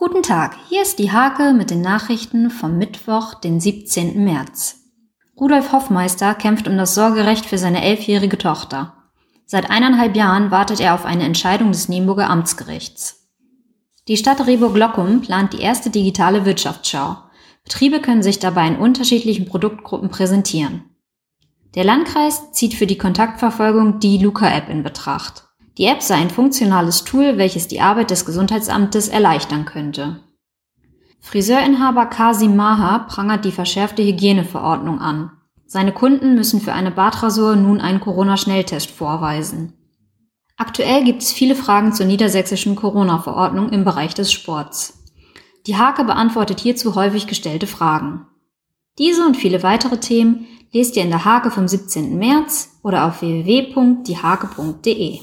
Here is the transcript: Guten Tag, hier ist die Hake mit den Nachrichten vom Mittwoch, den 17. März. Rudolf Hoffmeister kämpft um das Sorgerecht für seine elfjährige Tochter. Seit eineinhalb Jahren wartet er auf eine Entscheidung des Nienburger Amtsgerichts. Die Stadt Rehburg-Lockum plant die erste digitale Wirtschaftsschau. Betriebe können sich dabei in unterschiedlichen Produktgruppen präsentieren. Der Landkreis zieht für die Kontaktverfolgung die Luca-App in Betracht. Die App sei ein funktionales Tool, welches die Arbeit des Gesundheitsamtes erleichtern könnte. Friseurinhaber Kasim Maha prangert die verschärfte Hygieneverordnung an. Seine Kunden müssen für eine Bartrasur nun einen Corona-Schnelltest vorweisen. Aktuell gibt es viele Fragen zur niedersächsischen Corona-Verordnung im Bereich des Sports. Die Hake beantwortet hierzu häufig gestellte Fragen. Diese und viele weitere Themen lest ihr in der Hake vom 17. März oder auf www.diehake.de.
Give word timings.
Guten 0.00 0.22
Tag, 0.22 0.54
hier 0.68 0.82
ist 0.82 1.00
die 1.00 1.10
Hake 1.10 1.52
mit 1.54 1.70
den 1.70 1.80
Nachrichten 1.80 2.50
vom 2.50 2.78
Mittwoch, 2.78 3.34
den 3.34 3.58
17. 3.58 4.22
März. 4.22 4.76
Rudolf 5.36 5.72
Hoffmeister 5.72 6.34
kämpft 6.34 6.68
um 6.68 6.78
das 6.78 6.94
Sorgerecht 6.94 7.44
für 7.44 7.58
seine 7.58 7.82
elfjährige 7.82 8.38
Tochter. 8.38 8.94
Seit 9.44 9.72
eineinhalb 9.72 10.14
Jahren 10.14 10.52
wartet 10.52 10.78
er 10.78 10.94
auf 10.94 11.04
eine 11.04 11.24
Entscheidung 11.24 11.72
des 11.72 11.88
Nienburger 11.88 12.30
Amtsgerichts. 12.30 13.28
Die 14.06 14.16
Stadt 14.16 14.46
Rehburg-Lockum 14.46 15.20
plant 15.20 15.52
die 15.52 15.62
erste 15.62 15.90
digitale 15.90 16.44
Wirtschaftsschau. 16.44 17.16
Betriebe 17.64 18.00
können 18.00 18.22
sich 18.22 18.38
dabei 18.38 18.68
in 18.68 18.76
unterschiedlichen 18.76 19.46
Produktgruppen 19.46 20.10
präsentieren. 20.10 20.84
Der 21.74 21.82
Landkreis 21.82 22.52
zieht 22.52 22.74
für 22.74 22.86
die 22.86 22.98
Kontaktverfolgung 22.98 23.98
die 23.98 24.18
Luca-App 24.18 24.68
in 24.68 24.84
Betracht. 24.84 25.47
Die 25.78 25.84
App 25.84 26.02
sei 26.02 26.16
ein 26.16 26.30
funktionales 26.30 27.04
Tool, 27.04 27.38
welches 27.38 27.68
die 27.68 27.80
Arbeit 27.80 28.10
des 28.10 28.26
Gesundheitsamtes 28.26 29.08
erleichtern 29.08 29.64
könnte. 29.64 30.20
Friseurinhaber 31.20 32.06
Kasim 32.06 32.56
Maha 32.56 33.06
prangert 33.08 33.44
die 33.44 33.52
verschärfte 33.52 34.02
Hygieneverordnung 34.02 35.00
an. 35.00 35.30
Seine 35.66 35.92
Kunden 35.92 36.34
müssen 36.34 36.60
für 36.60 36.72
eine 36.72 36.90
Bartrasur 36.90 37.54
nun 37.54 37.80
einen 37.80 38.00
Corona-Schnelltest 38.00 38.90
vorweisen. 38.90 39.74
Aktuell 40.56 41.04
gibt 41.04 41.22
es 41.22 41.30
viele 41.30 41.54
Fragen 41.54 41.92
zur 41.92 42.06
niedersächsischen 42.06 42.74
Corona-Verordnung 42.74 43.70
im 43.70 43.84
Bereich 43.84 44.14
des 44.14 44.32
Sports. 44.32 45.04
Die 45.66 45.76
Hake 45.76 46.02
beantwortet 46.04 46.58
hierzu 46.58 46.96
häufig 46.96 47.28
gestellte 47.28 47.68
Fragen. 47.68 48.26
Diese 48.98 49.24
und 49.24 49.36
viele 49.36 49.62
weitere 49.62 50.00
Themen 50.00 50.48
lest 50.72 50.96
ihr 50.96 51.04
in 51.04 51.10
der 51.10 51.24
Hake 51.24 51.52
vom 51.52 51.68
17. 51.68 52.18
März 52.18 52.80
oder 52.82 53.06
auf 53.06 53.20
www.diehake.de. 53.20 55.20